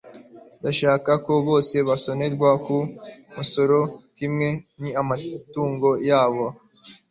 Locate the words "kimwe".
4.17-4.49